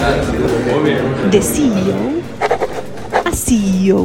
[0.00, 2.22] De CEO
[3.22, 4.04] a CEO.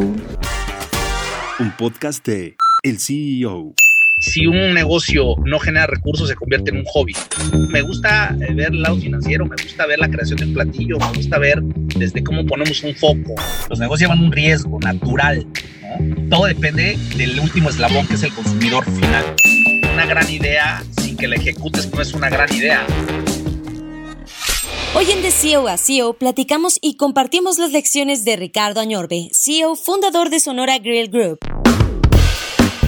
[1.58, 3.74] Un podcast de El CEO.
[4.20, 7.16] Si un negocio no genera recursos, se convierte en un hobby.
[7.70, 10.98] Me gusta eh, ver el lado financiero, me gusta ver la creación de un platillo,
[11.00, 13.34] me gusta ver desde cómo ponemos un foco.
[13.70, 15.48] Los negocios llevan un riesgo natural.
[16.30, 19.24] Todo depende del último eslabón, que es el consumidor final.
[19.94, 22.86] Una gran idea, sin que la ejecutes, no es una gran idea.
[24.98, 29.76] Hoy en De CEO a CEO platicamos y compartimos las lecciones de Ricardo Añorbe, CEO
[29.76, 31.40] fundador de Sonora Grill Group.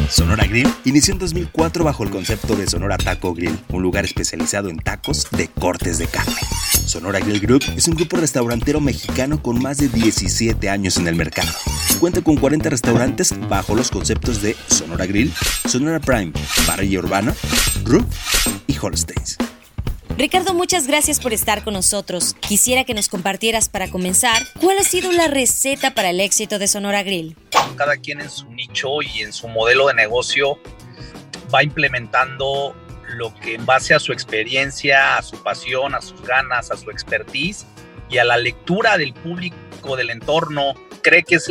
[0.09, 4.69] Sonora Grill inició en 2004 bajo el concepto de Sonora Taco Grill, un lugar especializado
[4.69, 6.37] en tacos de cortes de carne.
[6.85, 11.15] Sonora Grill Group es un grupo restaurantero mexicano con más de 17 años en el
[11.15, 11.51] mercado.
[11.99, 15.33] Cuenta con 40 restaurantes bajo los conceptos de Sonora Grill,
[15.65, 16.31] Sonora Prime,
[16.65, 17.35] Parrilla Urbana,
[17.83, 18.05] Roof
[18.65, 19.37] y Holsteins.
[20.17, 22.33] Ricardo, muchas gracias por estar con nosotros.
[22.39, 26.67] Quisiera que nos compartieras para comenzar cuál ha sido la receta para el éxito de
[26.67, 27.37] Sonora Grill.
[27.75, 30.57] Cada quien en su nicho y en su modelo de negocio
[31.53, 32.75] va implementando
[33.09, 36.89] lo que en base a su experiencia, a su pasión, a sus ganas, a su
[36.89, 37.67] expertise
[38.09, 41.47] y a la lectura del público, del entorno, cree que es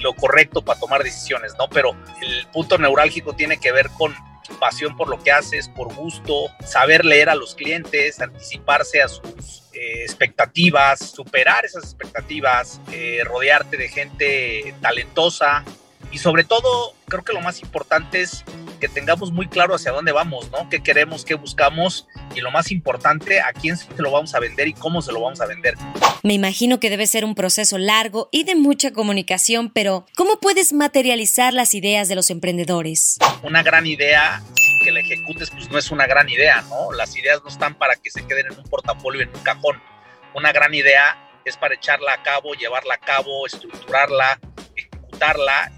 [0.00, 1.68] lo correcto para tomar decisiones, ¿no?
[1.68, 4.12] Pero el punto neurálgico tiene que ver con
[4.58, 9.64] pasión por lo que haces, por gusto, saber leer a los clientes, anticiparse a sus
[9.72, 15.64] eh, expectativas, superar esas expectativas, eh, rodearte de gente talentosa.
[16.10, 18.44] Y sobre todo creo que lo más importante es
[18.78, 20.68] que tengamos muy claro hacia dónde vamos, ¿no?
[20.68, 22.06] ¿Qué queremos, qué buscamos?
[22.34, 25.20] Y lo más importante, a quién se lo vamos a vender y cómo se lo
[25.20, 25.74] vamos a vender.
[26.22, 30.72] Me imagino que debe ser un proceso largo y de mucha comunicación, pero ¿cómo puedes
[30.72, 33.18] materializar las ideas de los emprendedores?
[33.42, 36.92] Una gran idea, sin que la ejecutes, pues no es una gran idea, ¿no?
[36.92, 39.80] Las ideas no están para que se queden en un portafolio, en un cajón.
[40.34, 44.38] Una gran idea es para echarla a cabo, llevarla a cabo, estructurarla,
[44.76, 45.72] ejecutarla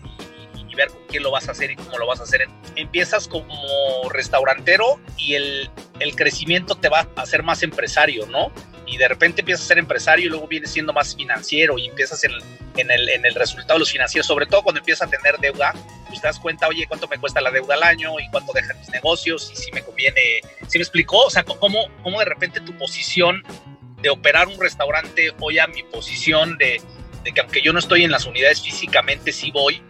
[0.80, 2.48] ver con quién lo vas a hacer y cómo lo vas a hacer.
[2.76, 8.52] Empiezas como restaurantero y el, el crecimiento te va a hacer más empresario, ¿no?
[8.86, 12.24] Y de repente empiezas a ser empresario y luego vienes siendo más financiero y empiezas
[12.24, 12.32] en,
[12.76, 15.72] en, el, en el resultado de los financieros, sobre todo cuando empiezas a tener deuda,
[16.08, 18.18] pues te das cuenta, oye, ¿cuánto me cuesta la deuda al año?
[18.18, 19.50] ¿Y cuánto dejan mis negocios?
[19.52, 21.18] Y si me conviene, ¿sí me explicó?
[21.26, 23.44] O sea, ¿cómo, cómo de repente tu posición
[24.02, 26.80] de operar un restaurante hoy a mi posición de,
[27.22, 29.82] de que aunque yo no estoy en las unidades físicamente, sí voy,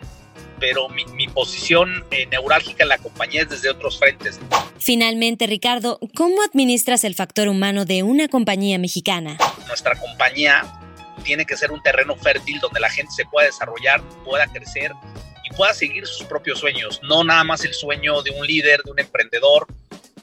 [0.61, 4.39] pero mi, posición eh, neurálgica en la compañía es desde otros frentes.
[4.79, 9.39] Finalmente, Ricardo, ¿cómo administras el factor humano de una compañía mexicana?
[9.67, 10.65] Nuestra compañía
[11.25, 14.93] tiene que ser un terreno fértil donde la gente se pueda desarrollar, pueda crecer
[15.45, 18.91] y pueda seguir sus propios sueños, no nada más el sueño de un líder, de
[18.91, 19.67] un emprendedor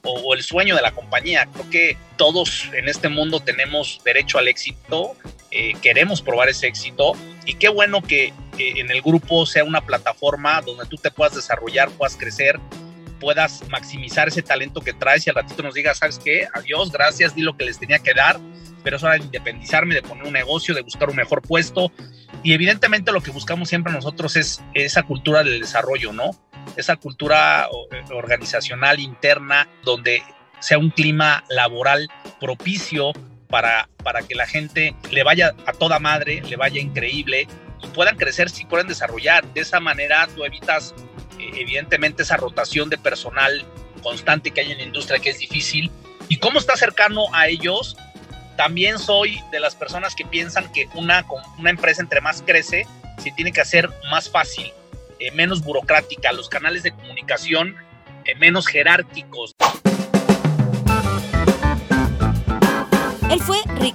[0.04, 1.48] o, el sueño de la compañía.
[1.54, 5.16] Creo que todos en este mundo tenemos derecho al éxito,
[5.52, 7.14] eh, queremos probar ese éxito
[7.46, 11.90] y qué bueno que en el grupo sea una plataforma donde tú te puedas desarrollar,
[11.92, 12.60] puedas crecer,
[13.20, 16.48] puedas maximizar ese talento que traes y al ratito nos digas, ¿sabes qué?
[16.54, 18.40] Adiós, gracias, di lo que les tenía que dar,
[18.84, 21.92] pero es hora de independizarme, de poner un negocio, de buscar un mejor puesto.
[22.44, 26.32] Y evidentemente lo que buscamos siempre nosotros es esa cultura del desarrollo, ¿no?
[26.76, 27.68] Esa cultura
[28.12, 30.22] organizacional interna donde
[30.60, 32.10] sea un clima laboral
[32.40, 33.14] propicio
[33.50, 37.48] para, para que la gente le vaya a toda madre, le vaya increíble
[37.82, 39.46] y puedan crecer, si puedan desarrollar.
[39.54, 40.94] De esa manera tú evitas
[41.40, 43.66] eh, evidentemente esa rotación de personal
[44.04, 45.92] constante que hay en la industria que es difícil.
[46.30, 47.96] Y cómo está cercano a ellos,
[48.58, 51.26] también soy de las personas que piensan que una,
[51.58, 52.86] una empresa entre más crece,
[53.18, 54.72] se tiene que hacer más fácil,
[55.20, 57.76] eh, menos burocrática, los canales de comunicación
[58.28, 59.56] eh, menos jerárquicos.